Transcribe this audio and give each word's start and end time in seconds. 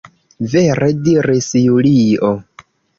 Vere! 0.53 0.89
diris 1.09 1.53
Julio. 1.67 2.35